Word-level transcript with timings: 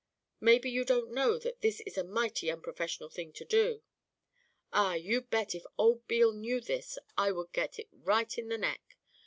Maybe 0.39 0.71
you 0.71 0.83
don't 0.83 1.11
know 1.11 1.37
that 1.37 1.61
this 1.61 1.79
is 1.81 1.95
a 1.95 2.03
mighty 2.03 2.49
unprofessional 2.49 3.11
thing 3.11 3.31
to 3.33 3.45
do. 3.45 3.83
Ah, 4.73 4.95
you 4.95 5.21
bet, 5.21 5.53
if 5.53 5.63
old 5.77 6.07
Beale 6.07 6.33
knew 6.33 6.59
this 6.59 6.97
I 7.19 7.31
would 7.31 7.53
get 7.53 7.77
it 7.77 7.87
right 7.91 8.35
in 8.35 8.49
the 8.49 8.57
neck. 8.57 8.97